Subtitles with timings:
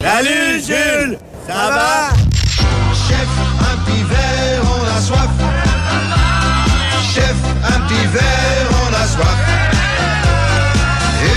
[0.00, 2.10] Salut Jules, ça va?
[2.94, 3.28] Chef,
[3.60, 5.28] un petit verre, on a soif.
[7.12, 9.40] Chef, un petit verre, on a soif.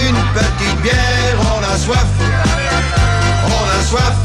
[0.08, 2.06] Une petite bière, on a soif.
[3.48, 4.18] On a soif.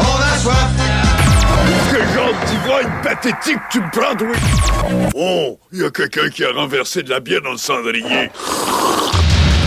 [0.00, 0.70] On a soif.
[1.90, 6.52] Quel genre d'ivrogne pathétique tu me prends, oui Oh, il y a quelqu'un qui a
[6.52, 8.30] renversé de la bière dans le cendrier.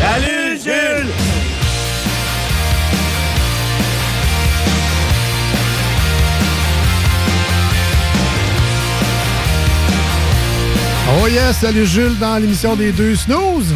[0.01, 1.24] Salut Jules
[11.17, 13.73] Oh yes, salut Jules dans l'émission des deux snooze.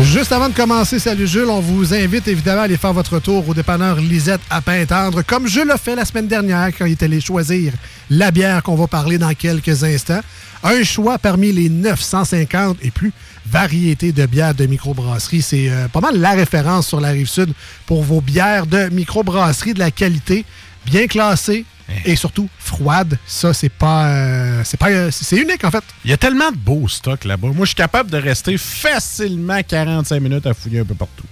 [0.00, 3.46] Juste avant de commencer, salut Jules, on vous invite évidemment à aller faire votre tour
[3.46, 7.02] au dépanneur Lisette à Pintendre, comme je l'ai fait la semaine dernière quand il est
[7.02, 7.74] allé choisir
[8.08, 10.20] la bière qu'on va parler dans quelques instants.
[10.62, 13.12] Un choix parmi les 950 et plus
[13.46, 15.42] variétés de bières de microbrasserie.
[15.42, 17.52] C'est euh, pas mal la référence sur la rive sud
[17.84, 20.46] pour vos bières de microbrasserie de la qualité,
[20.86, 21.64] bien classées,
[22.06, 23.18] et surtout froide.
[23.26, 24.06] Ça, c'est pas.
[24.06, 24.90] euh, c'est pas.
[24.90, 25.84] euh, c'est unique, en fait.
[26.04, 27.48] Il y a tellement de beaux stocks là-bas.
[27.48, 31.24] Moi, je suis capable de rester facilement 45 minutes à fouiller un peu partout.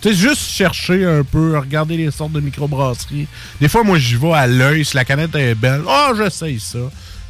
[0.00, 3.26] Tu sais, juste chercher un peu, regarder les sortes de microbrasseries.
[3.60, 4.84] Des fois, moi, j'y vais à l'œil.
[4.84, 6.78] Si la canette est belle, oh, j'essaye ça.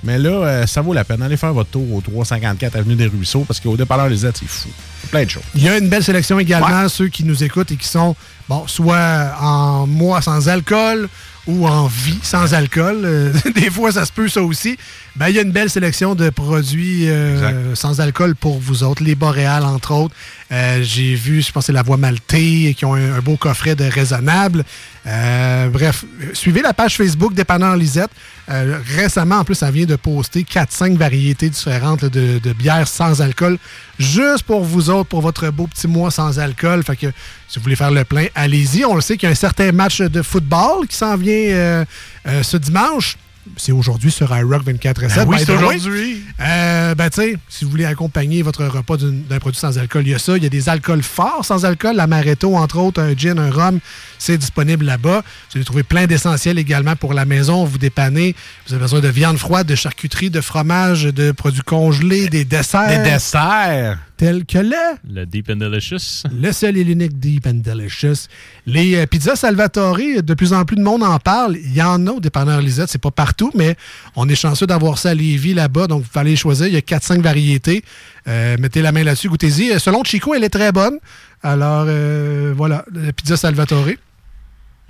[0.02, 1.22] Mais là, euh, ça vaut la peine.
[1.22, 4.48] Allez faire votre tour au 354 Avenue des Ruisseaux parce qu'au dépanneur les aides, c'est
[4.48, 4.68] fou.
[5.10, 5.42] Plein de choses.
[5.54, 8.14] Il y a une belle sélection également, ceux qui nous écoutent et qui sont,
[8.48, 11.08] bon, soit en mois sans alcool
[11.46, 13.02] ou en vie sans alcool.
[13.04, 14.76] Euh, des fois, ça se peut, ça aussi.
[15.16, 19.02] Ben, il y a une belle sélection de produits euh, sans alcool pour vous autres.
[19.02, 20.14] Les Boréales, entre autres.
[20.52, 23.36] Euh, J'ai vu, je pense, que c'est la Voie Maltais, qui ont un, un beau
[23.36, 24.64] coffret de raisonnable.
[25.04, 28.10] Bref, suivez la page Facebook Dépanneur Lisette.
[28.50, 32.86] Euh, récemment, en plus, ça vient de poster 4-5 variétés différentes là, de, de bières
[32.86, 33.58] sans alcool,
[33.98, 36.82] juste pour vous autres, pour votre beau petit mois sans alcool.
[36.84, 37.06] Fait que
[37.48, 38.84] si vous voulez faire le plein, allez-y.
[38.84, 41.84] On le sait qu'il y a un certain match de football qui s'en vient euh,
[42.26, 43.16] euh, ce dimanche.
[43.56, 46.24] C'est aujourd'hui sur iRock 24 7 Ben oui, by c'est aujourd'hui.
[46.40, 50.02] Euh, ben, tu sais, si vous voulez accompagner votre repas d'une- d'un produit sans alcool,
[50.04, 50.36] il y a ça.
[50.36, 51.94] Il y a des alcools forts sans alcool.
[51.96, 53.78] L'amaretto, entre autres, un gin, un rhum,
[54.18, 55.22] c'est disponible là-bas.
[55.22, 57.64] Vous allez trouver plein d'essentiels également pour la maison.
[57.64, 58.34] Vous dépannez.
[58.66, 62.88] Vous avez besoin de viande froide, de charcuterie, de fromage, de produits congelés, des desserts.
[63.04, 63.98] Des desserts.
[64.16, 64.76] Tels que le...
[65.12, 66.22] Le Deep and Delicious.
[66.32, 68.28] Le seul et l'unique Deep and Delicious.
[68.64, 71.56] Les euh, pizzas Salvatore, de plus en plus de monde en parle.
[71.56, 73.74] Il y en a au dépanneur Lisette, c'est pas partout, mais
[74.14, 76.66] on est chanceux d'avoir ça à Lévis là-bas, donc vous les choisir.
[76.66, 77.84] Il y a 4-5 variétés.
[78.26, 79.72] Euh, mettez la main là-dessus, goûtez-y.
[79.72, 80.98] Euh, Selon Chico, elle est très bonne.
[81.42, 83.88] Alors, euh, voilà, la pizza Salvatore.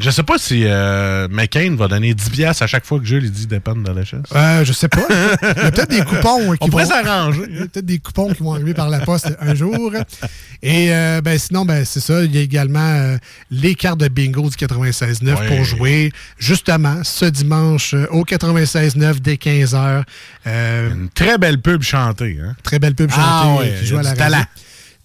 [0.01, 3.27] Je sais pas si euh, McCain va donner 10 piastres à chaque fois que Jules
[3.27, 4.23] il dit dépendre de la chaise.
[4.35, 5.07] Euh, je sais pas.
[5.09, 7.43] Il y a peut-être des coupons qui On pourrait vont- s'arranger.
[7.49, 9.93] Il y a peut-être des coupons qui vont arriver par la poste un jour.
[10.63, 12.25] Et euh, ben, sinon, ben, c'est ça.
[12.25, 13.17] Il y a également euh,
[13.53, 15.47] les cartes de bingo du 96.9 Ouais.
[15.47, 20.03] pour jouer justement ce dimanche euh, au 96.9 dès 15h.
[20.47, 22.39] Une très belle pub chantée.
[22.43, 22.57] Hein?
[22.65, 24.25] Très belle pub chantée Ah ouais, qui joue à la radio.
[24.25, 24.45] talent.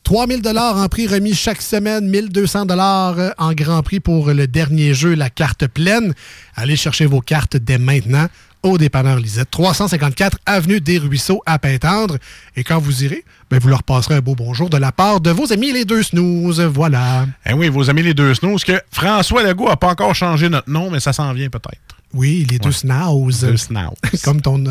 [0.04, 4.94] 3000 dollars en prix remis chaque semaine, 1200 dollars en grand prix pour le dernier
[4.94, 6.14] jeu, la carte pleine.
[6.56, 8.28] Allez chercher vos cartes dès maintenant
[8.64, 12.18] au dépanneur Lisette, 354 avenue des Ruisseaux à Pintendre.
[12.56, 15.32] Et quand vous irez, ben, vous leur passerez un beau bonjour de la part de
[15.32, 16.62] vos amis les deux snooze.
[16.62, 17.26] Voilà.
[17.46, 20.70] Eh oui, vos amis les deux snooze, que François Legault a pas encore changé notre
[20.70, 21.99] nom, mais ça s'en vient peut-être.
[22.14, 23.42] Oui, les deux snooze.
[23.42, 24.22] Deux snooze.
[24.24, 24.64] Comme ton,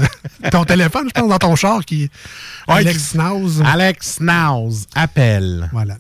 [0.51, 2.11] ton téléphone, je pense, dans ton char qui.
[2.67, 3.63] Ouais, Alex Snooze.
[3.65, 5.69] Alex Snooze, appelle.
[5.73, 5.97] Voilà.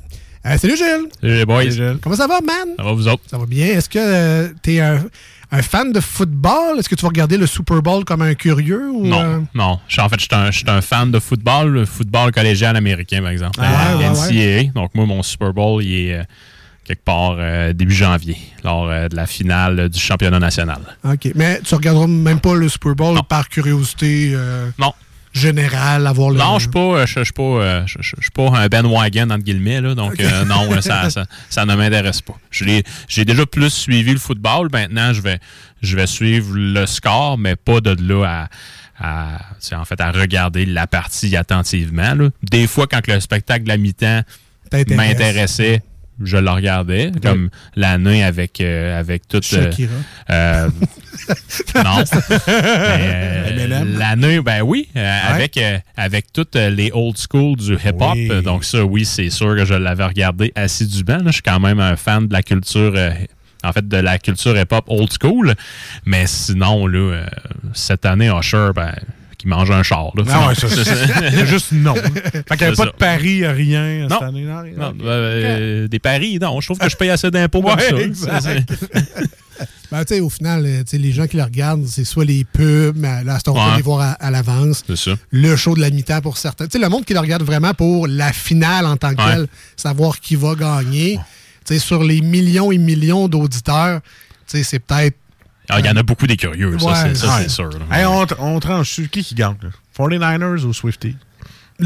[0.46, 1.08] Euh, salut Gilles!
[1.20, 1.64] Salut les boys.
[2.00, 2.74] Comment ça va, man?
[2.76, 3.22] Ça va vous autres?
[3.28, 3.66] Ça va bien.
[3.66, 5.04] Est-ce que tu es un,
[5.50, 6.78] un fan de football?
[6.78, 8.88] Est-ce que tu vas regarder le Super Bowl comme un curieux?
[8.90, 9.78] Ou, Non, euh, non.
[9.98, 13.58] En fait, je suis un, fan de football, le football collégial américain, par exemple.
[13.62, 14.72] Ah, Euh, ouais, NCAA.
[14.74, 16.22] Donc, moi, mon Super Bowl, il est euh,
[16.88, 20.80] quelque part euh, début janvier, lors euh, de la finale euh, du championnat national.
[21.04, 21.30] OK.
[21.34, 24.92] Mais tu regarderas même pas le Super Bowl par curiosité euh, Non.
[25.32, 26.38] générale, avoir le.
[26.38, 26.68] Non, je
[27.06, 32.22] je suis pas, un bandwagon entre guillemets là, donc non, ça, ça, ça ne m'intéresse
[32.22, 32.36] pas.
[32.50, 34.68] J'ai déjà plus suivi le football.
[34.72, 35.38] Maintenant, je vais,
[35.82, 38.48] je vais suivre le score, mais pas de là
[39.00, 42.14] à, à tu sais, en fait, à regarder la partie attentivement.
[42.14, 42.30] là.
[42.42, 44.22] Des fois, quand le spectacle de la mi-temps
[44.88, 45.82] m'intéressait.
[46.22, 49.44] Je le regardais, comme l'année avec, euh, avec toute.
[49.52, 49.92] euh, Shakira.
[50.30, 50.68] euh,
[51.76, 52.04] non.
[52.48, 55.58] Euh, L'année, ben oui, avec,
[55.96, 58.14] avec toutes les old school du hip-hop.
[58.14, 58.42] Oui.
[58.42, 61.18] Donc, ça, oui, c'est sûr que je l'avais regardé assidûment.
[61.18, 61.24] là.
[61.26, 62.94] Je suis quand même un fan de la culture.
[63.64, 65.54] en fait, de la culture hip-hop old school.
[66.04, 67.26] Mais sinon, là, euh,
[67.74, 68.94] cette année, Usher, ben,
[69.38, 70.10] qui mange un char.
[70.16, 71.94] Là, Ah ouais, ça, c'est juste non.
[71.94, 72.86] Fait qu'il n'y avait pas ça.
[72.86, 74.18] de pari, rien Non.
[74.18, 74.42] cette année.
[74.42, 74.72] Non, rien.
[74.76, 76.60] Non, euh, des paris, non.
[76.60, 78.36] Je trouve que je paye assez d'impôts comme Ouais, ça.
[78.36, 78.72] exact.
[78.78, 79.24] C'est-
[79.90, 82.26] Ben, tu sais, au final, euh, tu sais, les gens qui le regardent, c'est soit
[82.26, 84.84] les pubs, mais là, c'est on peut les voir à, à l'avance.
[84.86, 85.12] C'est ça.
[85.30, 86.66] Le show de la mi-temps pour certains.
[86.66, 89.32] Tu sais, le monde qui le regarde vraiment pour la finale en tant que Ouais.
[89.34, 89.46] telle,
[89.76, 91.18] savoir qui va gagner.
[91.64, 94.00] Tu sais, sur les millions et millions d'auditeurs,
[94.46, 95.16] tu sais, c'est peut-être.
[95.70, 97.42] Ah, Il y en a beaucoup des curieux, ça, Ouais, c'est- ça, ouais.
[97.44, 97.70] c'est sûr.
[97.92, 99.56] Hey, on, on tranche sur qui qui gagne?
[99.62, 99.68] là?
[99.96, 101.16] 49ers ou Swifty?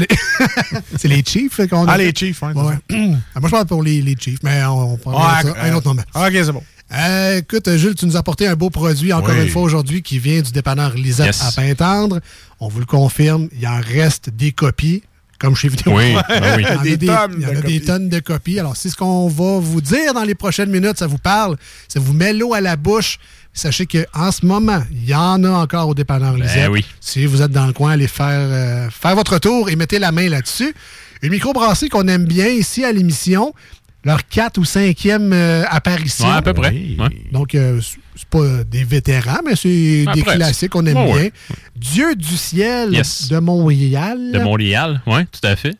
[0.97, 1.91] C'est les Chiefs qu'on a.
[1.93, 2.53] Ah, les Chiefs, ouais.
[2.53, 2.75] Ouais.
[3.35, 5.73] Ah, Moi, je parle pour les, les Chiefs, mais on, on prend Ah, ça un
[5.73, 6.01] autre moment.
[6.15, 6.63] OK, c'est bon.
[6.93, 9.43] Euh, écoute, Jules, tu nous as apporté un beau produit encore Oui.
[9.43, 11.43] une fois aujourd'hui qui vient du dépanneur Lisette Yes.
[11.43, 12.19] à Pintendre.
[12.59, 15.03] On vous le confirme, il en reste des copies,
[15.39, 15.95] comme chez Vidéo.
[15.95, 16.63] Oui, ben oui.
[16.63, 18.19] Il y en a Des des, tonnes il y en de a des tonnes de
[18.19, 18.59] copies.
[18.59, 20.97] Alors, c'est ce qu'on va vous dire dans les prochaines minutes.
[20.97, 21.55] Ça vous parle,
[21.87, 23.17] ça vous met l'eau à la bouche.
[23.53, 26.55] Sachez qu'en ce moment, il y en a encore au dépanneur Lisette.
[26.55, 26.83] Ben oui.
[26.99, 30.11] Si vous êtes dans le coin, allez faire, euh, faire votre tour et mettez la
[30.11, 30.73] main là-dessus.
[31.21, 33.53] Une microbrasserie qu'on aime bien ici à l'émission.
[34.05, 35.31] Leur 4 ou 5e
[35.69, 36.25] apparition.
[36.27, 36.71] Ouais, à peu près.
[36.71, 36.97] Oui.
[37.31, 41.15] Donc, euh, c'est- pas des vétérans, mais c'est des classiques qu'on aime bien.
[41.15, 41.31] ouais.
[41.75, 43.29] Dieu du ciel Yes.
[43.29, 44.31] de Montréal.
[44.33, 45.75] De Montréal, oui, tout à fait.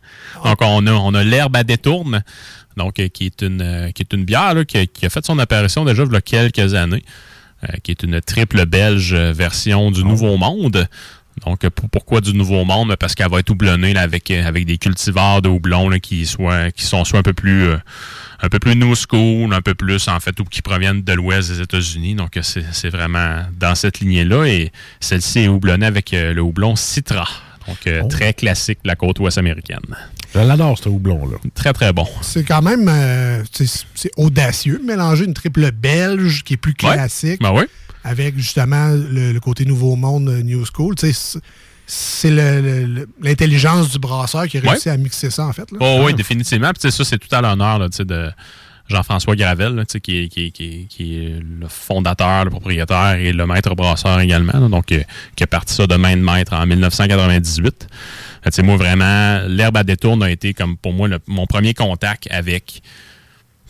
[0.45, 2.23] Donc, on a, on a l'herbe à détourne,
[2.77, 5.09] donc, euh, qui, est une, euh, qui est une bière là, qui, a, qui a
[5.09, 7.09] fait son apparition déjà il y a quelques années, euh,
[7.83, 10.87] qui est une triple belge euh, version du Nouveau Monde.
[11.45, 12.95] Donc, euh, pour- pourquoi du Nouveau Monde?
[12.99, 16.25] Parce qu'elle va être houblonnée là, avec, euh, avec des cultivars de houblon là, qui,
[16.25, 17.63] soient, qui sont soit un peu plus...
[17.63, 17.77] euh,
[18.45, 21.49] un peu plus new school, un peu plus en fait, ou qui proviennent de l'ouest
[21.49, 22.15] des États-Unis.
[22.15, 24.43] Donc, euh, c'est c'est vraiment dans cette lignée-là.
[24.45, 27.25] Et celle-ci est houblonnée avec euh, le houblon Citra.
[27.67, 28.07] Donc, euh, Oh.
[28.09, 29.79] très classique de la côte ouest américaine.
[30.33, 31.37] Je l'adore, ce houblon-là.
[31.53, 32.07] Très, très bon.
[32.21, 36.71] C'est quand même euh, c'est c'est audacieux de mélanger une triple belge qui est plus
[36.83, 36.93] Ouais.
[36.95, 37.63] classique Ben oui.
[38.03, 40.95] avec justement le, le côté Nouveau Monde euh, New School.
[40.95, 41.39] Tu sais,
[41.85, 42.31] c'est-
[43.21, 45.69] l'intelligence du brasseur qui a réussi à mixer ça, en fait.
[45.71, 45.77] là.
[45.81, 46.69] Oh, oui, définitivement.
[46.71, 48.31] Puis, tu sais, ça, c'est tout à l'honneur là, tu sais, de
[48.89, 53.13] Jean-François Gravel, là, qui, est, qui, est- qui est- qui est le fondateur, le propriétaire
[53.13, 54.59] et le maître brasseur également.
[54.59, 54.67] là.
[54.67, 55.01] donc, euh,
[55.35, 57.87] qui a parti ça de main de maître en 1998.
[58.51, 62.81] Sais, moi, vraiment, l'herbe à détourne a été comme pour moi mon premier contact avec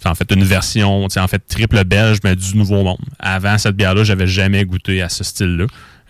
[0.09, 2.97] en fait une version, tu en fait triple belge, mais du Nouveau Monde.
[3.19, 5.65] Avant cette bière-là, j'avais jamais goûté à ce style-là.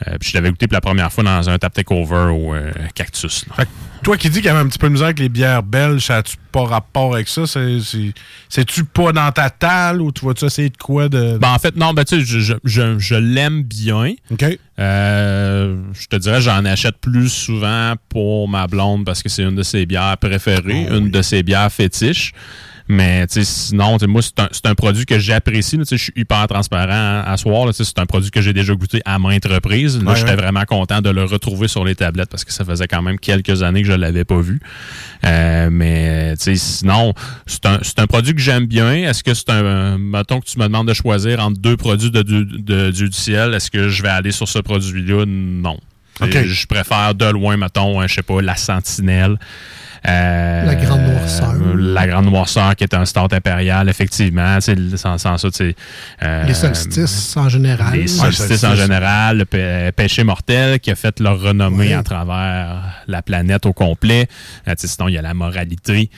[0.08, 2.72] Euh, puis je l'avais goûté pour la première fois dans un tap takeover au euh,
[2.96, 3.46] Cactus.
[3.56, 3.68] Fait
[4.02, 6.02] toi qui dis qu'il y avait un petit peu de misère avec les bières belges,
[6.08, 7.46] ça a-tu pas rapport avec ça?
[7.48, 8.12] C'est- c'est-
[8.50, 11.38] C'est-tu pas dans ta talle ou tu vas-tu essayer de quoi de.
[11.38, 14.14] Ben, en fait, non, ben, tu sais, je, je, je, je l'aime bien.
[14.80, 19.56] Euh, je te dirais, j'en achète plus souvent pour ma blonde parce que c'est une
[19.56, 22.34] de ses bières préférées, une de ses bières fétiches.
[22.90, 25.80] Mais sinon, moi, c'est un, produit que j'apprécie.
[25.90, 27.66] Je suis hyper transparent à soir.
[27.66, 30.02] là, tu sais, C'est un produit que j'ai déjà goûté à maintes reprises.
[30.04, 30.36] Là, Ouais, j'étais ouais.
[30.36, 33.64] vraiment content de le retrouver sur les tablettes parce que ça faisait quand même quelques
[33.64, 34.60] années que je ne l'avais pas vu.
[35.26, 37.14] Euh, mais sinon,
[37.46, 38.94] c'est un, produit que j'aime bien.
[38.94, 39.98] Est-ce que c'est un.
[39.98, 43.72] Mettons que tu me demandes de choisir entre deux produits de, de, du ciel, est-ce
[43.72, 45.26] que je vais aller sur ce produit-là?
[45.26, 45.80] Non.
[46.22, 46.36] OK.
[46.36, 49.38] Et Je préfère de loin, mettons, hein, je sais pas, la sentinelle.
[50.08, 51.54] Euh, La Grande Noirceur.
[51.54, 54.56] euh, La Grande Noirceur, qui est un start impérial, effectivement.
[54.58, 55.76] tu sais, Sans, sans ça, tu sais,
[56.22, 57.94] euh, Les solstices en général.
[57.94, 61.94] les solstices en général, le pê- péché mortel qui a fait leur renommée Ouais.
[61.94, 64.28] à travers la planète au complet.
[64.68, 66.10] Euh, tu sais, sinon, il y a la moralité.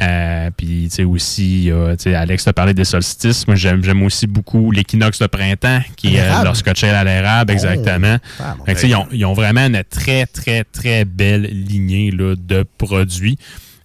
[0.00, 3.46] Euh, puis, tu sais, aussi, euh, tu sais, Alex t'a parlé des solstices.
[3.46, 8.18] Moi, j'aime j'aime aussi beaucoup l'équinoxe de printemps, qui est leur scotchel à l'érable, exactement.
[8.40, 11.42] Ah, Fait que, tu sais, ils, ont, ils ont vraiment une très, très, très belle
[11.42, 13.38] lignée là, de produits.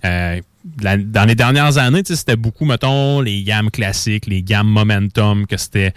[0.03, 0.39] Euh,
[0.81, 4.67] la- dans les dernières années, tu sais, c'était beaucoup, mettons, les gammes classiques, les gammes
[4.67, 5.93] momentum, que c'était,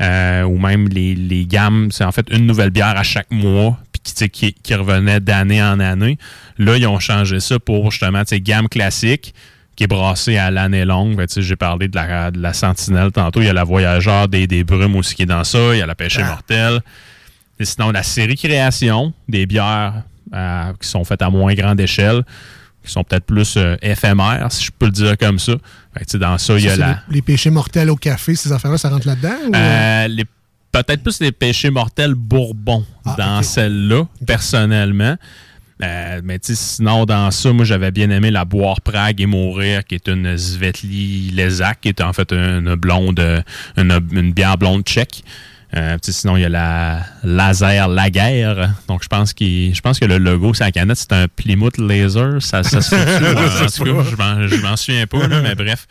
[0.00, 3.78] euh, ou même les, les gammes, c'est en fait une nouvelle bière à chaque mois,
[4.04, 6.18] qui, qui, qui revenait d'année en année.
[6.58, 9.34] Là, ils ont changé ça pour justement, gamme classique,
[9.76, 11.16] qui est brassée à l'année longue.
[11.16, 13.40] Ben, J'ai parlé de la, de la Sentinelle tantôt.
[13.42, 15.74] Il y a la Voyageur des, des Brumes aussi qui est dans ça.
[15.74, 16.24] Il y a la Pêche Ah.
[16.26, 16.80] mortelle.
[17.60, 20.02] Et sinon, la série création, des bières
[20.34, 22.22] euh, qui sont faites à moins grande échelle,
[22.84, 25.52] qui sont peut-être plus euh, éphémères, si je peux le dire comme ça.
[26.14, 26.88] Dans ça, il y a la.
[27.08, 29.36] les, les péchés mortels au café, ces affaires-là, ça rentre là-dedans?
[29.48, 30.08] ou, euh?
[30.08, 30.24] Les-
[30.72, 35.16] Peut-être plus les péchés mortels bourbon Ah, dans celle-là, personnellement.
[35.82, 39.94] Euh, mais sinon, dans ça, moi, j'avais bien aimé la Boire Prague et Mourir, qui
[39.96, 43.42] est une Svetli Lezac, qui est en fait une blonde, euh,
[43.76, 45.22] une, une bière blonde tchèque.
[45.76, 48.70] Euh, sinon, il y a la Laser Laguerre.
[48.88, 51.76] Donc, je pense, qu'il- je pense que le logo, c'est la canette, c'est un Plymouth
[51.76, 52.40] Laser.
[52.40, 53.02] Ça, ça se fait
[53.36, 55.86] En tout cas, je m'en- je m'en souviens pas, là, mais bref.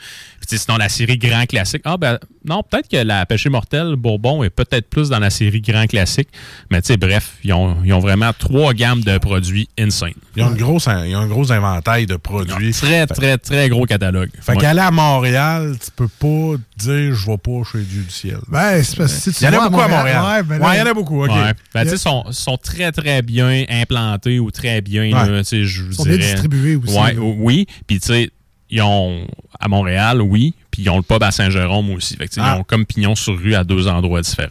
[0.48, 1.82] Puis, sinon, la série Grand Classique.
[1.86, 5.62] Ah, ben, non, peut-être que la Pêché Mortel Bourbon est peut-être plus dans la série
[5.62, 6.30] Grand Classique.
[6.72, 10.14] Mais, tu sais, bref, ils ont, ils ont vraiment trois gammes de produits insane.
[10.36, 12.72] Ils ont, une grosse, ils ont un gros inventaire de produits.
[12.74, 14.30] Très, très, très gros catalogue.
[14.40, 14.58] Fait Ouais.
[14.60, 18.38] qu'aller à Montréal, tu peux pas dire je vais pas chez Dieu du ciel.
[18.48, 20.24] Ben, c'est parce que si tu Il y en a beaucoup à Montréal.
[20.24, 21.32] ouais, ben Ouais, il y en a beaucoup, OK.
[21.32, 21.54] Ouais.
[21.74, 25.12] Ben, tu sais, sont, sont très, très bien implantés ou très bien, Ouais.
[25.32, 26.98] là, tu sais, je vous Ils sont bien distribués aussi.
[26.98, 27.66] Ouais, oui.
[27.88, 28.30] Puis, tu sais,
[28.70, 29.28] ils ont
[29.60, 30.54] à Montréal, oui.
[30.72, 32.16] Puis, ils ont le pub à Saint-Jérôme aussi.
[32.18, 32.56] Fait que, tu sais, Ah.
[32.56, 34.50] Ils ont comme pignon sur rue à deux endroits différents.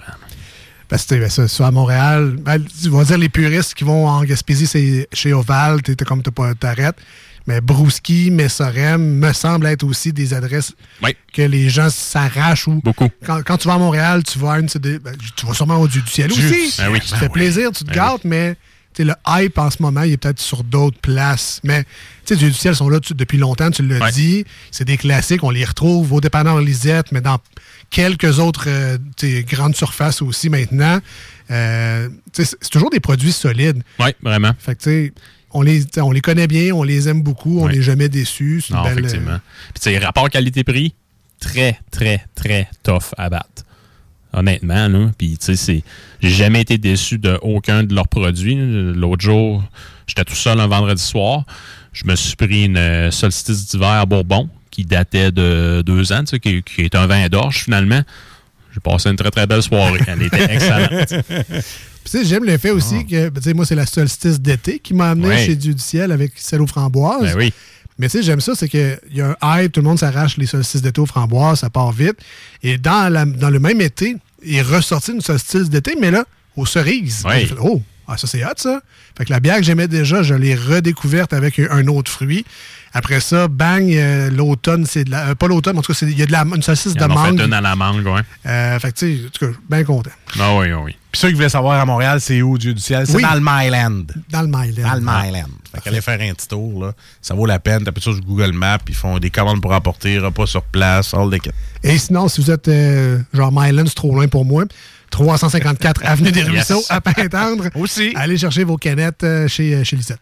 [0.88, 4.06] Parce que ben, ça, ça, à Montréal, ben, tu vas dire les puristes qui vont
[4.06, 6.97] en Gaspésie, c'est chez Oval, t'es comme t'as pas t'arrêtes.
[7.47, 11.14] Mais Brouski, Messorem me semble être aussi des adresses Oui.
[11.33, 13.11] que les gens s'arrachent ou Beaucoup.
[13.25, 15.87] quand, quand tu vas à Montréal, tu vas à une ben, tu vas sûrement au
[15.88, 16.75] Dieu du ciel Dieu aussi.
[16.80, 17.00] Ben oui.
[17.04, 18.56] Ça fait plaisir, tu te Ben gâtes, mais
[18.99, 21.61] le hype en ce moment, il est peut-être sur d'autres places.
[21.64, 21.85] Mais
[22.28, 24.12] sais, du ciel sont là tu- depuis longtemps, tu l'as Ouais.
[24.12, 24.44] dit.
[24.70, 27.38] C'est des classiques, on les retrouve au dépanneur Lisette, mais dans
[27.90, 28.96] quelques autres euh,
[29.42, 31.00] grandes surfaces aussi maintenant.
[31.50, 33.82] Euh, c'est toujours des produits solides.
[34.00, 34.52] Oui, vraiment.
[34.58, 35.12] Fait que
[35.52, 37.74] on les, on les connaît bien, on les aime beaucoup, on Ouais.
[37.74, 38.62] n'est jamais déçus.
[38.70, 39.38] Non, belle, euh, effectivement.
[39.80, 40.94] Puis, rapport qualité-prix,
[41.38, 43.62] très, très, très tough à battre.
[44.32, 45.10] Honnêtement, là.
[45.16, 45.84] Puis, tu sais,
[46.20, 48.56] j'ai jamais été déçu de aucun de leurs produits.
[48.58, 49.62] L'autre jour,
[50.08, 51.44] j'étais tout seul un vendredi soir.
[51.94, 56.30] Je me suis pris une euh, solstice d'hiver Bourbon qui datait de deux ans, tu
[56.32, 58.02] sais, qui, qui est un vin d'orge, finalement.
[58.74, 60.00] J'ai passé une très, très belle soirée.
[60.08, 61.06] Elle était excellente.
[61.08, 61.54] Puis,
[62.04, 64.80] tu sais, j'aime le fait aussi que, ben, tu sais, moi, c'est la solstice d'été
[64.80, 65.38] qui m'a amené Ah.
[65.46, 67.22] Chez Dieu du ciel avec celle aux framboises.
[67.32, 67.52] ben oui.
[67.96, 70.36] Mais tu sais, j'aime ça, c'est qu'il y a un hype, tout le monde s'arrache
[70.36, 72.16] les solstices d'été aux framboises, ça part vite.
[72.64, 76.24] Et dans, la- dans le même été, il est ressorti une solstice d'été, mais là,
[76.56, 77.22] aux cerises.
[77.24, 77.48] Oui.
[77.60, 78.80] Oh, ah, ça c'est hot ça.
[79.16, 82.44] Fait que la bière que j'aimais déjà, je l'ai redécouverte avec un autre fruit.
[82.92, 85.28] Après ça, bang, euh, l'automne, c'est de la.
[85.30, 86.99] euh, pas l'automne, en tout cas, c'est- il y a de la, une saucisse Ils
[87.00, 87.38] de en ont mangue.
[87.38, 88.20] fait une à la mangue, ouais.
[88.46, 90.11] Euh, fait que tu sais, en tout cas, bien content.
[90.38, 90.92] Ah oui, ah oui.
[91.11, 93.04] Puis ceux qui voulaient savoir à Montréal, c'est où Dieu du ciel?
[93.06, 93.23] C'est Oui.
[93.23, 94.04] dans le Myland.
[94.30, 94.88] Dans le Myland.
[94.88, 95.49] Dans le Myland.
[95.74, 96.92] Fait qu'allez faire un petit tour, là.
[97.20, 97.82] Ça vaut la peine.
[97.84, 101.28] Tapez ça sur Google Maps, ils font des commandes pour apporter, repas sur place, all
[101.30, 101.50] the kit.
[101.82, 104.64] Et sinon, si vous êtes euh, genre Myland, c'est trop loin pour moi.
[105.10, 106.48] 354 Avenue des Yes.
[106.48, 107.66] Ruisseaux à Pintendre.
[107.76, 108.12] Aussi.
[108.16, 110.18] Allez chercher vos canettes euh, chez, euh, chez Lisette.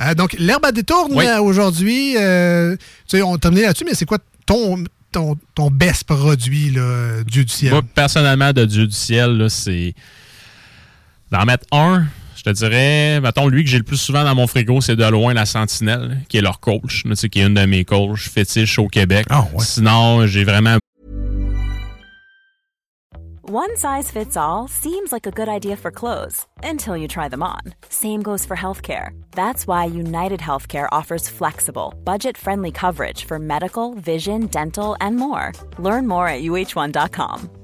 [0.00, 1.24] Euh, donc, l'herbe à détourne Oui.
[1.40, 2.14] aujourd'hui.
[2.18, 2.76] euh,
[3.08, 7.22] tu sais, on t'a mené là-dessus, mais c'est quoi ton, ton, ton best produit, là,
[7.26, 7.72] Dieu du ciel?
[7.72, 9.94] Moi, personnellement, de Dieu du ciel, là, c'est
[11.30, 12.04] d'en mettre un.
[12.44, 15.04] Je te dirais, mettons, lui que j'ai le plus souvent dans mon frigo, c'est de
[15.06, 17.86] loin la Sentinelle, qui est leur coach, là, tu sais, qui est une de mes
[17.86, 19.26] coachs fétiches au Québec.
[19.30, 19.64] Ah, ouais.
[19.64, 20.76] Sinon, j'ai vraiment
[23.46, 27.42] One size fits all seems like a good idea for clothes until you try them
[27.42, 27.60] on.
[27.88, 29.10] Same goes for healthcare.
[29.32, 35.52] That's why United Healthcare offers flexible, budget friendly coverage for medical, vision, dental, and more.
[35.78, 37.63] Learn more at uh1.com.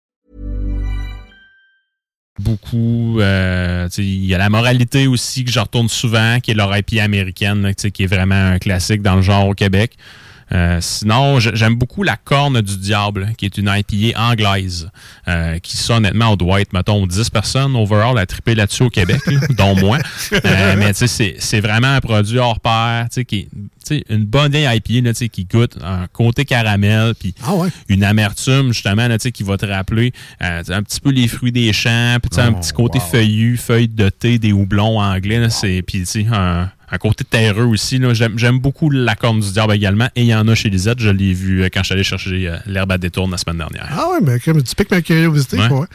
[2.41, 3.19] Beaucoup.
[3.19, 7.73] euh, Il y a la moralité aussi que je retourne souvent, qui est IPA américaine,
[7.75, 9.93] qui est vraiment un classique dans le genre au Québec.
[10.53, 14.89] Euh, sinon, j'aime beaucoup la Corne du Diable, qui est une IPA anglaise,
[15.27, 18.89] euh, qui ça, honnêtement, on doit être, mettons, 10 personnes overall à triper là-dessus au
[18.89, 19.97] Québec, là, dont moi.
[20.33, 23.47] Euh, mais tu sais, c'est- vraiment un produit hors pair, tu sais, qui
[23.91, 27.53] est une bonne vieille IPA là, tu sais, qui goûte un côté caramel, puis Ah
[27.55, 27.69] ouais.
[27.89, 31.27] une amertume, justement, là, tu sais, qui va te rappeler euh, un petit peu les
[31.27, 33.05] fruits des champs, puis tu sais, un Oh, petit côté wow.
[33.05, 35.39] feuillu, feuilles de thé, des houblons anglais.
[35.39, 37.99] là, c'est Puis, tu sais, un, un côté terreux aussi.
[38.13, 40.07] J'aime j'aime beaucoup la corne du diable également.
[40.15, 40.99] Et il y en a chez Lisette.
[40.99, 43.57] Je l'ai vu euh, quand je suis allé chercher euh, l'herbe à détourne la semaine
[43.57, 43.87] dernière.
[43.91, 45.67] Ah ouais, mais comme tu piques ma curiosité, Ouais.
[45.69, 45.87] quoi.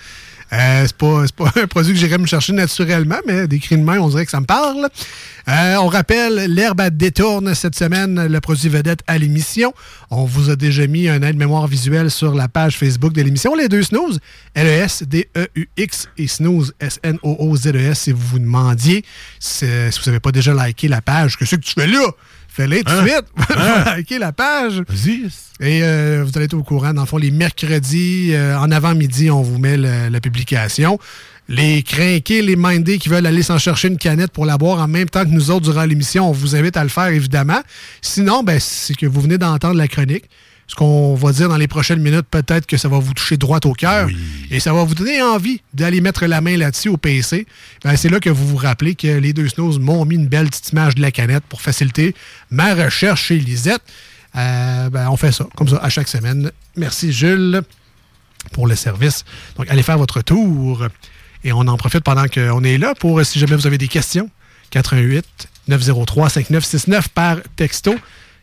[0.53, 3.77] Euh, c'est pas, c'est pas un produit que j'irais me chercher naturellement, mais des cris
[3.77, 4.89] de main, on dirait que ça me parle.
[5.49, 9.75] Euh, on rappelle, l'herbe à détourne cette semaine, le produit vedette à l'émission.
[10.11, 13.55] On vous a déjà mis un aide-mémoire visuel sur la page Facebook de l'émission.
[13.55, 14.21] Les deux snooze,
[14.55, 19.05] L-E-S-D-E-U-X et snooze, S-N-O-O-Z-E-S, si vous vous demandiez
[19.39, 21.37] si, vous n'avez pas déjà liké la page.
[21.37, 22.11] Qu'est-ce que tu fais là?
[22.57, 23.07] Fais-le tout de Hein?
[23.07, 23.57] suite.
[23.87, 24.83] liker la page.
[24.89, 25.27] Vas-y.
[25.61, 26.95] Et euh, vous allez être au courant.
[26.95, 30.99] Dans le fond, les mercredis, euh, en avant-midi, on vous met le- la publication.
[31.49, 34.89] Les crinqués, les mindés qui veulent aller s'en chercher une canette pour la boire en
[34.89, 37.61] même temps que nous autres durant l'émission, on vous invite à le faire, évidemment.
[38.03, 40.25] Sinon, ben, c'est que vous venez d'entendre la chronique.
[40.69, 43.61] Ce qu'on va dire dans les prochaines minutes, peut-être que ça va vous toucher droit
[43.65, 44.09] au cœur.
[44.51, 47.47] Et ça va vous donner envie d'aller mettre la main là-dessus au PC.
[47.85, 50.49] Ben, c'est là que vous vous rappelez que les deux snows m'ont mis une belle
[50.49, 52.15] petite image de la canette pour faciliter
[52.51, 53.83] ma recherche chez Lisette.
[54.37, 56.51] Euh, ben, on fait ça, comme ça, à chaque semaine.
[56.77, 57.63] Merci, Jules,
[58.53, 59.25] pour le service.
[59.57, 60.87] Donc, allez faire votre tour.
[61.45, 64.29] Et on en profite pendant qu'on est là pour, si jamais vous avez des questions,
[64.71, 65.25] 88
[65.69, 67.95] 903 5969 par texto.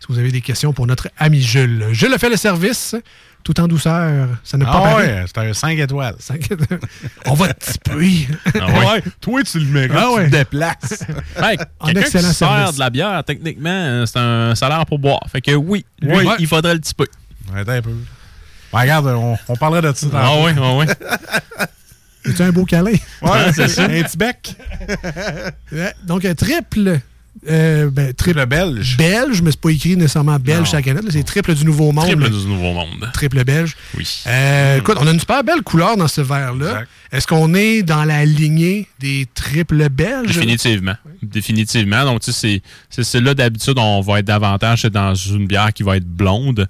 [0.06, 1.86] Si vous avez des questions pour notre ami Jules.
[1.94, 2.94] Jules a fait le service,
[3.42, 4.28] tout en douceur.
[4.44, 5.04] Ça n'a pas Ah paru.
[5.04, 6.16] ouais, c'est un 5 étoiles.
[6.20, 6.80] Cinq étoiles.
[7.26, 8.28] On va te tiper.
[8.60, 9.04] Ah ouais.
[9.22, 9.94] Toi, tu le mérites.
[9.96, 10.26] Ah ouais.
[10.26, 11.06] Tu te déplaces.
[11.42, 15.00] Hey, En Quelqu'un excellent qui sert de la bière, techniquement, euh, c'est un salaire pour
[15.00, 15.22] boire.
[15.32, 16.26] Fait que oui, lui, Oui.
[16.40, 17.06] il faudrait le typer.
[17.56, 17.96] Attends un peu.
[18.74, 20.08] Ben, regarde, on, on parlera de ça.
[20.14, 20.86] Ah oui, ah oui.
[22.30, 22.92] Es-tu un beau câlin?
[23.22, 23.84] Ouais, c'est ça.
[23.84, 24.56] Un petit bec.
[26.06, 27.00] Donc, un triple.
[27.50, 28.98] Euh, ben, triple belge.
[28.98, 30.66] belge, mais c'est pas écrit nécessairement belge Non.
[30.66, 31.04] chaque canette.
[31.04, 32.06] là, C'est triple du Nouveau Monde.
[32.06, 32.30] Triple là.
[32.30, 33.10] du Nouveau Monde.
[33.14, 33.76] Triple belge.
[33.98, 34.24] Oui.
[34.28, 36.84] Euh, Écoute, on a une super belle couleur dans ce verre-là.
[37.14, 40.34] Est-ce qu'on est dans la lignée des triples belges?
[40.34, 40.96] Définitivement.
[41.22, 42.06] Définitivement.
[42.06, 45.98] Donc, tu sais, c'est- là d'habitude, on va être davantage dans une bière qui va
[45.98, 46.68] être blonde.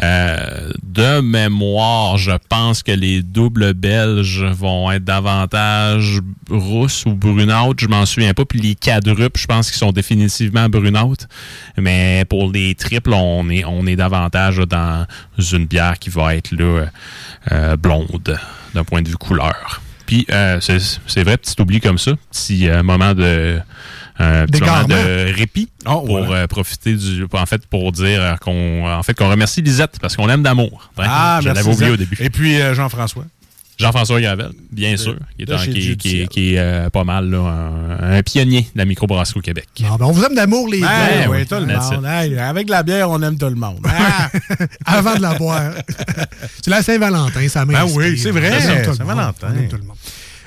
[0.00, 7.80] Euh, de mémoire, je pense que les doubles belges vont être davantage rousses ou brunâtres.
[7.80, 8.44] Je m'en souviens pas.
[8.44, 11.26] Puis les quadruples, je pense qu'ils sont définitivement brunâtres.
[11.76, 15.04] Mais pour les triples, on est, davantage dans
[15.52, 16.54] une bière qui va être
[17.50, 18.38] euh, blonde
[18.74, 19.80] d'un point de vue couleur.
[20.06, 23.58] Puis, euh, c'est vrai, petit oubli comme ça, petit euh, moment de
[24.18, 26.42] un petit moment de répit Oh, pour voilà.
[26.42, 30.16] euh, profiter du en fait pour dire euh, qu'on en fait qu'on remercie Lisette parce
[30.16, 30.90] qu'on l'aime d'amour.
[30.98, 32.16] Ouais, Ah, je l'avais oublié au début.
[32.20, 33.24] Et puis euh, Jean-François.
[33.80, 35.42] Jean-François Gravel, bien sûr, qui
[36.20, 39.66] est, qui, est, euh, pas mal là, un, un pionnier de la microbrasserie au Québec.
[39.80, 40.88] Non, ben, on vous aime d'amour, les Ben,
[41.24, 41.30] deux.
[41.30, 42.04] oui, oui, tout le monde.
[42.06, 43.78] Hey, avec la bière, on aime tout le monde.
[43.86, 44.28] Ah!
[44.86, 45.72] Avant de la boire.
[46.62, 47.96] c'est la Saint-Valentin, ça Ben m'inspire.
[47.96, 49.48] oui, c'est vrai, Saint-Valentin.
[49.54, 49.96] On aime tout le monde.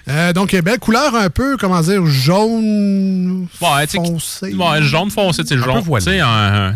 [0.09, 4.53] Euh, donc, belle couleur un peu, comment dire, jaune Ouais, foncé.
[4.53, 5.79] Ouais, jaune foncé, c'est jaune.
[5.79, 6.03] voilé.
[6.05, 6.73] Tu sais, un, un-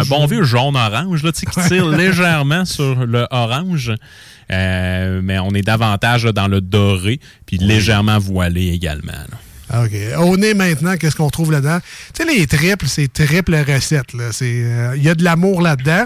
[0.00, 3.92] un- bon vieux jaune-orange, là, tu sais, qui tire légèrement sur le orange.
[4.52, 9.12] Euh, mais on est davantage là, dans le doré, puis légèrement voilé également.
[9.12, 9.82] là.
[9.84, 9.92] OK.
[10.18, 11.78] Au nez maintenant, qu'est-ce qu'on trouve là-dedans?
[12.14, 14.12] Tu sais, les triples, c'est triple recette.
[14.12, 14.30] là.
[14.32, 16.04] C'est, euh, Il y a de l'amour là-dedans.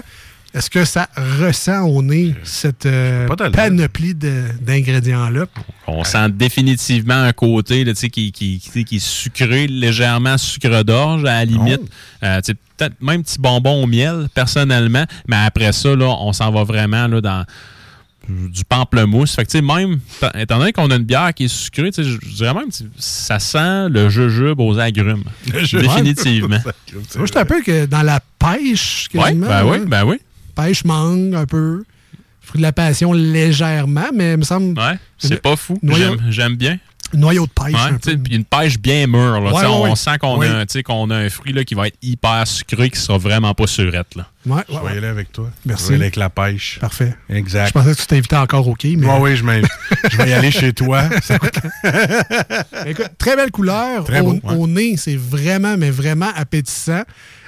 [0.53, 1.07] Est-ce que ça
[1.39, 5.45] ressent au nez cette euh, panoplie de- d'ingrédients-là?
[5.87, 10.37] On sent définitivement un côté là, tu sais, qui, qui, qui, qui est sucré, légèrement
[10.37, 11.81] sucre d'orge à la limite.
[12.23, 15.05] Euh, tu sais, Peut-être même petit bonbon au miel, personnellement.
[15.27, 17.45] Mais après ça, là, on s'en va vraiment là, dans
[18.27, 19.35] du pamplemousse.
[19.35, 19.99] Fait que, tu sais, même,
[20.35, 23.37] étant donné qu'on a une bière qui est sucrée, tu sais, je dirais même, ça
[23.39, 25.23] sent le jujube aux agrumes.
[25.45, 26.57] Définitivement.
[27.15, 29.47] Moi, je un peu que dans la pêche, Oui, quasiment.
[29.47, 29.85] ben oui, hein.
[29.87, 30.17] ben oui.
[30.51, 31.83] Pêche mangue un peu.
[32.41, 35.77] Fruit de la passion légèrement, mais il me semble Ouais, c'est pas fou.
[35.83, 36.79] Noyau- J'aime- bien.
[37.13, 37.73] noyau de pêche.
[37.73, 38.17] Ouais, un peu.
[38.31, 39.39] une pêche bien mûre.
[39.41, 39.95] Là, Ouais, on ouais.
[39.95, 43.53] sent qu'on a, un- a fruit là, qui va être hyper sucré, qui sera vraiment
[43.53, 44.15] pas surette.
[44.15, 44.27] Là.
[44.47, 44.97] Ouais, ouais, Je vais y ouais.
[44.97, 45.49] aller avec toi.
[45.65, 45.83] Merci.
[45.83, 46.79] Je vais y aller avec la pêche.
[46.79, 47.15] Parfait.
[47.29, 47.73] Je Exact.
[47.73, 49.05] pensais que tu t'invitais encore au quai, mais...
[49.07, 49.69] Oui, oui, je, m'invite.
[50.11, 51.03] je vais y aller chez toi.
[52.85, 54.03] Écoute, très belle couleur.
[54.03, 54.55] Très au, beau, ouais.
[54.55, 57.03] au nez, c'est vraiment, mais vraiment appétissant.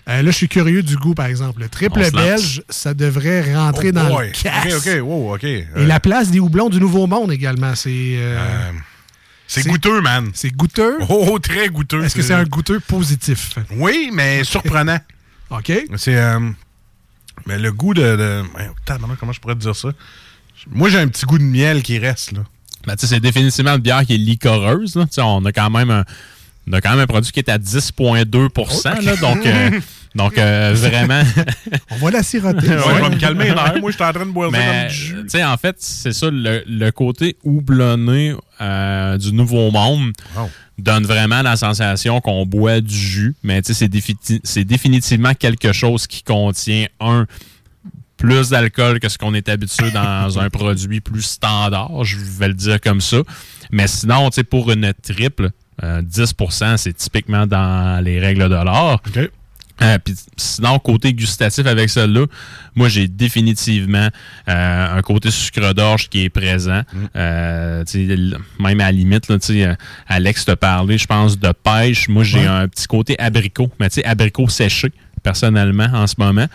[0.10, 1.62] Euh, là, je suis curieux du goût, par exemple.
[1.62, 4.28] Le triple belge, ça devrait rentrer Oh dans boy.
[4.28, 4.74] le casse.
[4.76, 5.44] OK, OK, wow, OK.
[5.46, 7.74] Et Euh, la place des houblons du Nouveau Monde également.
[7.76, 8.72] C'est euh, euh,
[9.48, 10.30] c'est c'est- goûteux, man.
[10.34, 10.98] c'est goûteux.
[11.08, 12.04] Oh, oh, très goûteux.
[12.04, 13.52] Est-ce que c'est un goûteux positif?
[13.78, 15.00] Oui, mais surprenant.
[15.52, 15.72] OK.
[15.96, 16.18] C'est.
[16.18, 16.40] euh,
[17.46, 18.44] Mais le goût de.
[19.20, 19.90] comment je pourrais te dire ça?
[20.70, 22.42] Moi, j'ai un petit goût de miel qui reste, là.
[22.86, 24.96] Ben, c'est définitivement une bière qui est licoreuse.
[24.96, 25.06] Là.
[25.26, 26.04] On a quand même un,
[26.68, 29.80] on a quand même un produit qui est à 10,2 là, Donc, euh,
[30.16, 31.22] donc euh, vraiment.
[31.92, 32.68] On va la siroter.
[32.68, 33.54] Ouais, je vais me calmer.
[33.82, 35.16] Moi, je suis en train de boire Mais, comme du jus.
[35.24, 40.50] tu sais, en fait, c'est ça, le, le côté houblonné euh, du Nouveau Monde Wow.
[40.78, 43.36] donne vraiment la sensation qu'on boit du jus.
[43.44, 47.26] Mais c'est défi- c'est définitivement quelque chose qui contient un
[48.18, 52.54] plus d'alcool que ce qu'on est habitué dans un produit plus standard, je vais le
[52.54, 53.18] dire comme ça.
[53.72, 55.50] Mais sinon, tu sais, pour une triple,
[55.84, 59.02] euh, 10% c'est typiquement dans les règles de l'art.
[59.06, 59.30] OK.
[59.82, 62.28] Euh, puis sinon, côté gustatif avec celle-là,
[62.76, 64.08] moi j'ai définitivement
[64.48, 66.84] euh, un côté sucre d'orge qui est présent.
[67.16, 69.76] Euh, sais, l- même à la limite, là, euh,
[70.08, 72.08] Alex te parlait, je pense, de pêche.
[72.08, 74.92] Moi j'ai un petit côté abricot, mais tu sais, abricot séché,
[75.24, 76.46] personnellement, en ce moment.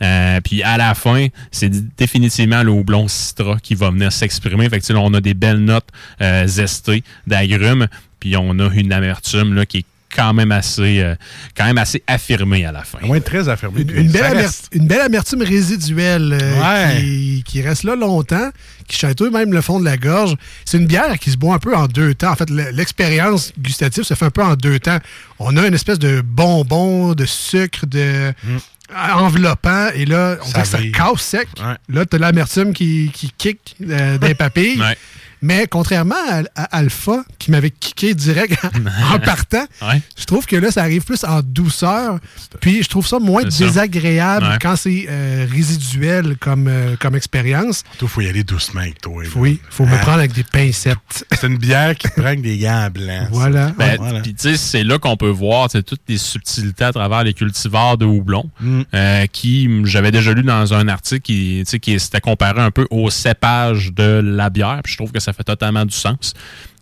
[0.00, 4.68] Euh, puis à la fin, c'est définitivement le houblon citra qui va venir s'exprimer.
[4.70, 5.88] Fait que, là, on a des belles notes
[6.22, 7.88] euh, zestées d'agrumes,
[8.20, 11.14] puis on a une amertume là, qui est quand même assez, euh,
[11.54, 12.98] quand même assez affirmée à la fin.
[13.02, 13.82] À moins de très affirmé.
[13.82, 14.70] Une, belle reste.
[14.72, 17.00] une belle amertume résiduelle euh, Ouais.
[17.00, 18.48] qui, qui reste là longtemps,
[18.88, 20.34] qui chatouille même le fond de la gorge.
[20.64, 22.30] C'est une bière qui se boit un peu en deux temps.
[22.32, 24.98] En fait, le- l'expérience gustative se fait un peu en deux temps.
[25.38, 28.32] On a une espèce de bonbon, de sucre, de
[28.96, 31.48] enveloppant, et là, on Ça dirait que ça casse sec.
[31.60, 31.74] Ouais.
[31.94, 34.80] Là, tu as l'amertume qui, qui kick euh, des papilles.
[34.80, 34.96] Ouais.
[35.42, 38.58] Mais contrairement à, à Alpha, qui m'avait kické direct
[39.14, 40.00] en partant, Ouais.
[40.18, 42.18] je trouve que là, ça arrive plus en douceur.
[42.60, 43.64] Puis je trouve ça moins ça.
[43.64, 44.58] désagréable Ouais.
[44.60, 47.84] quand c'est euh, résiduel comme, euh, comme expérience.
[47.98, 49.22] Toi, faut y aller doucement avec toi.
[49.22, 49.28] là.
[49.36, 49.98] Oui, il faut me Ah.
[49.98, 50.96] prendre avec des pincettes.
[51.32, 53.28] C'est une bière qui prend avec des gants blancs.
[53.30, 53.72] Voilà.
[53.78, 54.20] Ben, Voilà.
[54.20, 57.96] Puis tu sais, c'est là qu'on peut voir toutes les subtilités à travers les cultivars
[57.98, 58.82] de houblon, Mm.
[58.94, 63.10] euh, qui j'avais déjà lu dans un article qui, qui s'était comparé un peu au
[63.10, 64.80] cépage de la bière.
[64.82, 66.34] Puis je trouve que ça fait totalement du sens.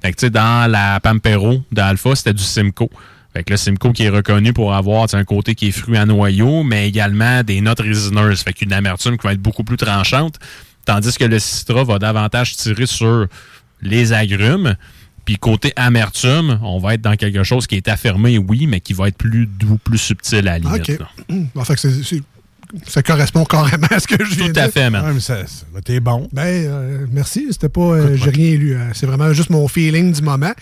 [0.02, 2.88] Fait que dans la Pampero d'Alpha, c'était du Simcoe.
[3.32, 6.06] Fait que le Simcoe qui est reconnu pour avoir un côté qui est fruit à
[6.06, 8.40] noyau, mais également des notes résineuses.
[8.42, 10.36] Fait qu'une amertume qui va être beaucoup plus tranchante.
[10.84, 13.26] Tandis que le Citra va davantage tirer sur
[13.82, 14.76] les agrumes.
[15.24, 18.92] Puis côté amertume, on va être dans quelque chose qui est affirmé, oui, mais qui
[18.92, 20.88] va être plus doux, plus subtil à la limite.
[20.90, 20.98] OK.
[21.00, 21.08] là.
[21.54, 22.22] Bon, fait que c'est- c'est-
[22.86, 24.72] ça correspond carrément à ce que je viens Tout de à dire.
[24.72, 25.04] fait, man.
[25.16, 26.28] Ouais, t'es bon.
[26.32, 27.46] Ben, euh, merci.
[27.50, 27.80] C'était pas.
[27.80, 28.76] euh, J'ai rien lu.
[28.76, 28.90] hein.
[28.94, 30.52] C'est vraiment juste mon feeling du moment.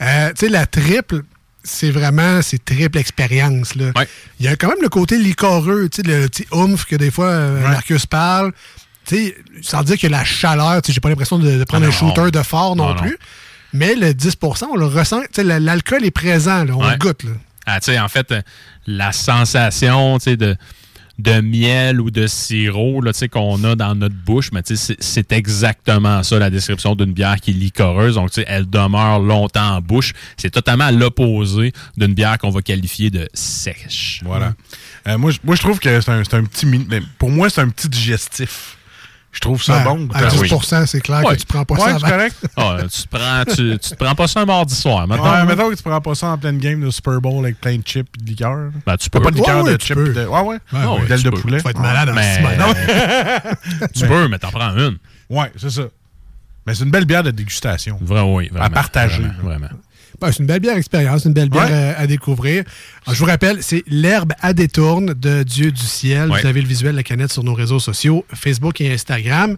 [0.00, 1.22] Euh, tu sais, la triple,
[1.64, 2.40] c'est vraiment.
[2.42, 3.74] C'est triple expérience.
[3.76, 4.08] Ouais.
[4.40, 7.10] Il y a quand même le côté licoreux, tu sais, le petit oomph que des
[7.10, 7.60] fois Ouais.
[7.62, 8.52] Marcus parle.
[9.06, 11.84] Tu sais, sans dire que la chaleur, tu sais, j'ai pas l'impression de, de prendre
[11.84, 12.14] Ah un non.
[12.14, 13.00] shooter de fort non, Non, non.
[13.02, 13.18] plus.
[13.72, 15.20] Mais le 10% on le ressent.
[15.22, 16.92] Tu sais, la- l'alcool est présent, là, on Ouais.
[16.92, 17.22] le goûte.
[17.24, 17.30] Là.
[17.66, 18.32] Ah, tu sais, en fait,
[18.86, 20.56] la sensation, tu sais, de,
[21.18, 26.48] de miel ou de sirop, qu'on a dans notre bouche, mais c'est- exactement ça, la
[26.50, 28.14] description d'une bière qui est licoreuse.
[28.14, 30.12] Donc, elle demeure longtemps en bouche.
[30.36, 34.20] C'est totalement l'opposé d'une bière qu'on va qualifier de sèche.
[34.24, 34.54] Voilà.
[35.06, 36.66] Euh, moi, je- moi, je trouve que c'est un, un petit.
[37.18, 38.77] Pour moi, c'est un petit digestif.
[39.30, 40.08] Je trouve ça Ouais, bon.
[40.14, 40.50] À Ben 10 oui.
[40.86, 41.34] c'est clair Ouais.
[41.36, 42.36] que tu prends pas Ouais, ça c'est correct.
[42.56, 45.30] Ah, tu, te prends, tu, tu te prends pas ça un mardi soir, maintenant.
[45.30, 47.76] Ouais, mettons que tu prends pas ça en pleine game de Super Bowl avec plein
[47.76, 48.70] de chips et de liqueur.
[48.86, 49.20] Ben, tu peux.
[49.20, 49.96] pas de liqueur de tu chips.
[49.96, 50.12] peux.
[50.14, 50.26] De...
[50.26, 50.58] Ouais, ouais.
[51.08, 51.40] D'aile tu de peux.
[51.40, 51.60] poulet.
[51.60, 52.42] Faut être malade en Mais-
[53.94, 54.96] tu peux, mais t'en prends une.
[55.28, 55.82] Ouais, c'est ça.
[56.66, 57.98] Mais c'est une belle bière de dégustation.
[58.00, 58.48] Vraiment, oui.
[58.48, 59.22] Vraiment, À partager.
[59.22, 59.42] Vraiment.
[59.42, 59.68] vraiment.
[60.20, 61.72] Ben, c'est une belle bière expérience, une belle bière Ouais.
[61.72, 62.64] euh, à, découvrir.
[63.06, 66.30] Alors, je vous rappelle, c'est l'herbe à détourne de Dieu du ciel.
[66.30, 66.40] Ouais.
[66.40, 69.56] Vous avez le visuel de la canette sur nos réseaux sociaux, Facebook et Instagram.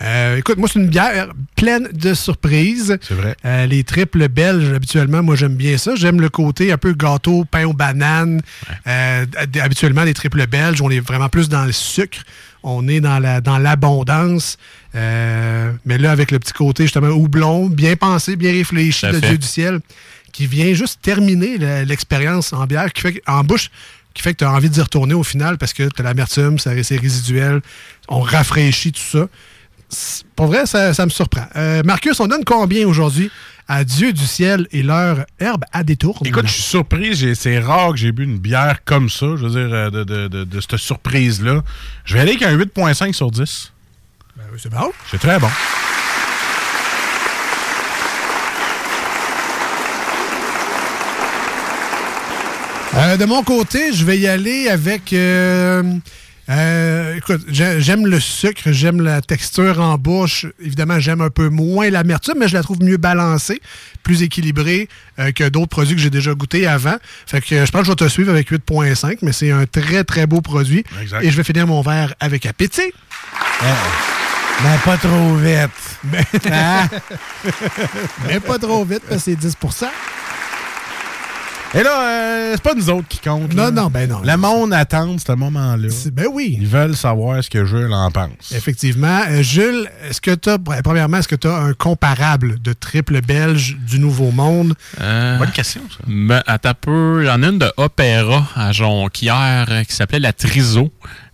[0.00, 2.96] Euh, écoute, moi, c'est une bière pleine de surprises.
[3.02, 3.36] C'est vrai.
[3.44, 5.94] Euh, les triples belges, habituellement, moi, j'aime bien ça.
[5.96, 8.40] J'aime le côté un peu gâteau, pain aux bananes.
[8.86, 9.26] Euh,
[9.60, 12.20] habituellement, les triples belges, on est vraiment plus dans le sucre.
[12.62, 14.56] On est dans la dans l'abondance.
[14.94, 19.20] Euh, mais là, avec le petit côté, justement, houblon, bien pensé, bien réfléchi fait.
[19.28, 19.80] Dieu du ciel,
[20.32, 23.70] qui vient juste terminer le- l'expérience en bière, qui fait en bouche,
[24.14, 26.58] qui fait que tu as envie d'y retourner au final parce que tu as l'amertume,
[26.58, 27.60] ça- c'est résiduel,
[28.08, 29.28] on rafraîchit tout ça.
[30.36, 31.46] Pour vrai, ça, ça me surprend.
[31.56, 33.30] Euh, Marcus, on donne combien aujourd'hui
[33.68, 36.20] à Dieu du ciel et leur herbe à détour?
[36.26, 37.34] Écoute, je suis surpris.
[37.34, 40.28] C'est rare que j'ai bu une bière comme ça, je veux dire, euh, de, de,
[40.28, 41.62] de, de cette surprise-là.
[42.04, 43.72] Je vais aller avec un 8.5 sur 10.
[44.50, 44.92] Ben c'est bon.
[45.10, 45.48] C'est très bon.
[52.96, 55.12] Euh, de mon côté, je vais y aller avec.
[55.12, 55.82] euh,
[56.50, 60.46] Euh, écoute, j'ai- j'aime le sucre, j'aime la texture en bouche.
[60.64, 63.60] Évidemment, j'aime un peu moins l'amertume, mais je la trouve mieux balancée,
[64.02, 64.88] plus équilibrée
[65.34, 66.96] que d'autres produits que j'ai déjà goûtés avant.
[67.26, 70.04] Fait que je pense que je vais te suivre avec 8.5, mais c'est un très,
[70.04, 70.84] très beau produit.
[71.02, 71.22] Exact.
[71.22, 72.94] Et je vais finir mon verre avec appétit.
[74.64, 75.70] Mais pas trop vite.
[76.04, 76.88] Mais, Hein?
[78.26, 79.86] mais pas trop vite, parce que c'est 10%
[81.74, 83.54] Et là, euh, c'est pas nous autres qui comptent.
[83.54, 83.70] Non, là.
[83.70, 84.20] non, ben non.
[84.24, 85.88] Le monde attend ce moment-là.
[86.12, 86.56] Ben oui.
[86.60, 88.52] Ils veulent savoir ce que Jules en pense.
[88.52, 89.20] Effectivement.
[89.28, 93.20] Euh, Jules, est-ce que tu as, premièrement, est-ce que tu as un comparable de triple
[93.20, 94.74] belge du Nouveau Monde?
[95.00, 95.98] Euh, Bonne question, ça.
[96.06, 97.24] Ben, attends un peu.
[97.24, 100.90] J'en ai une de Opéra à Jonquière qui s'appelait la Triso.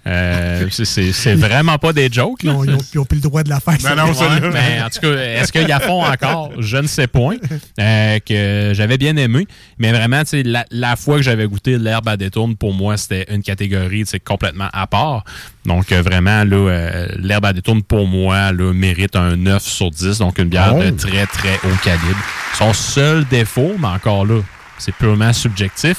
[0.06, 2.40] Euh, c'est- c'est c'est vraiment pas des jokes.
[2.42, 2.54] Ils Là.
[2.54, 3.78] ont, ils ont- ils ont plus le droit de la faire.
[3.82, 4.50] Ben non, Ouais, celle-là.
[4.52, 6.50] mais en tout cas, est-ce qu'ils la font encore?
[6.58, 7.36] Je ne sais point.
[7.80, 9.46] Euh, que j'avais bien aimé.
[9.78, 12.96] Mais vraiment, tu sais, la, la fois que j'avais goûté l'herbe à détourne, pour moi,
[12.98, 15.24] c'était une catégorie tu sais, complètement à part.
[15.64, 19.90] Donc, euh, vraiment, là, euh, l'herbe à détourne, pour moi, là, mérite un 9 sur
[19.90, 20.18] 10.
[20.18, 20.82] Donc, une bière Oh.
[20.82, 22.22] de très, très haut calibre.
[22.58, 24.40] Son seul défaut, mais encore là,
[24.78, 25.96] c'est purement subjectif.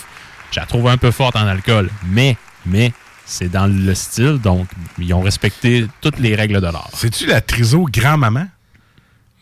[0.52, 1.90] Je la trouve un peu forte en alcool.
[2.08, 2.94] Mais, mais,
[3.26, 4.40] c'est dans le style.
[4.40, 6.90] Donc, ils ont respecté toutes les règles de l'art.
[6.94, 8.48] C'est-tu la Triso grand-maman?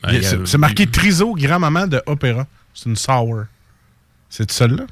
[0.04, 2.46] Ben, c'est marqué Triso grand-maman de Opéra.
[2.74, 3.46] C'est une sour.
[4.30, 4.86] C'est celle-là?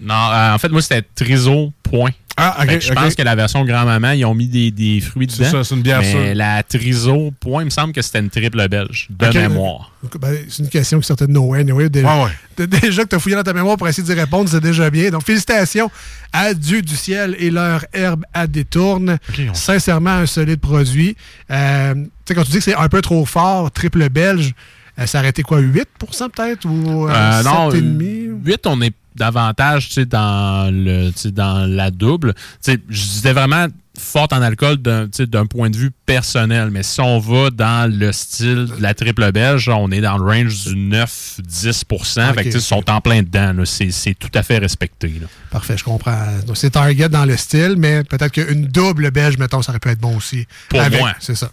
[0.00, 2.10] Non, euh, en fait, moi, c'était Triso, point.
[2.38, 5.38] Ah, que je pense que la version grand-maman, ils ont mis des, des fruits C'est
[5.44, 5.50] dedans.
[5.52, 6.34] ça, c'est une bière Mais sûre.
[6.34, 9.90] la Triso, point, il me semble que c'était une triple belge, de mémoire.
[10.20, 11.60] Ben, c'est une question qui sortait de nowhere.
[11.62, 11.88] anyway.
[11.88, 12.66] Dé- Ouais, ouais.
[12.66, 14.90] dé- Déjà que tu as fouillé dans ta mémoire pour essayer d'y répondre, c'est déjà
[14.90, 15.10] bien.
[15.10, 15.90] Donc, félicitations
[16.32, 19.18] à Dieu du ciel et leur herbe à détourne.
[19.38, 21.16] On- Sincèrement, un solide produit.
[21.50, 24.52] Euh, tu sais, quand tu dis que c'est un peu trop fort, triple belge,
[24.98, 28.40] euh, ça aurait été quoi, 8% peut-être ou euh, Euh, non, 7,5?
[28.44, 32.34] 8, on est davantage tu sais, dans, le, tu sais, dans la double.
[32.64, 33.66] Tu sais, Je disais vraiment
[33.98, 36.70] forte en alcool d'un tu sais, d'un point de vue personnel.
[36.70, 40.24] Mais si on va dans le style de la triple belge, on est dans le
[40.24, 43.54] range du 9-10 Ah, Ils sont en plein dedans.
[43.64, 45.08] C'est c'est tout à fait respecté.
[45.08, 45.26] là.
[45.50, 46.18] Parfait, je comprends.
[46.46, 49.88] Donc, c'est Target dans le style, mais peut-être qu'une double belge, mettons, ça aurait pu
[49.88, 50.46] être bon aussi.
[50.68, 51.00] Pour Avec.
[51.00, 51.12] moi.
[51.18, 51.50] C'est ça.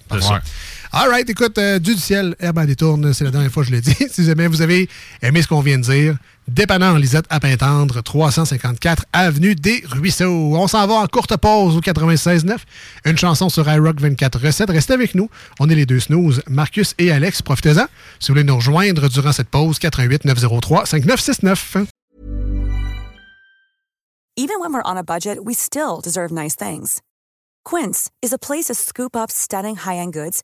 [0.96, 3.74] All right, écoute, euh, du ciel, herbe à détourne, c'est la dernière fois que je
[3.74, 3.96] l'ai dit.
[4.12, 4.88] si jamais vous avez
[5.24, 6.16] aimé ce qu'on vient de dire,
[6.48, 10.56] dépannant Lisette à Pintendre, 354 Avenue des Ruisseaux.
[10.56, 12.58] On s'en va en courte pause au 96.9.
[13.06, 14.70] Une chanson sur iRock 24 recettes.
[14.70, 15.32] Restez avec nous.
[15.60, 17.42] On est les deux snooze, Marcus et Alex.
[17.42, 17.88] Profitez-en.
[18.20, 21.78] Si vous voulez nous rejoindre durant cette pause, 88 903 5969.
[24.38, 27.02] Even when we're on a budget, we still deserve nice things.
[27.66, 30.44] Quince is a place to scoop up stunning high-end goods